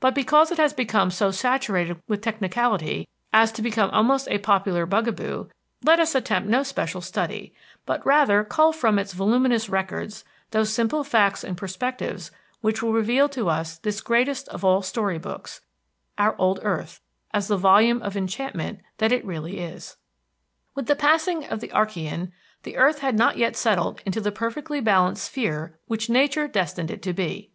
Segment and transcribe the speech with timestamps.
[0.00, 4.86] But because it has become so saturated with technicality as to become almost a popular
[4.86, 5.50] bugaboo,
[5.84, 7.54] let us attempt no special study,
[7.86, 13.28] but rather cull from its voluminous records those simple facts and perspectives which will reveal
[13.28, 15.60] to us this greatest of all story books,
[16.18, 17.00] our old earth,
[17.32, 19.96] as the volume of enchantment that it really is.
[20.74, 22.32] With the passing of the Archean,
[22.64, 27.00] the earth had not yet settled into the perfectly balanced sphere which Nature destined it
[27.02, 27.52] to be.